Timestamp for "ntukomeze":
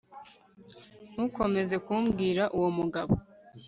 1.11-1.75